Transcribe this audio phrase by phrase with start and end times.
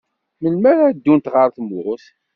[0.41, 2.05] Melmi ara ddunt ɣer tmurt?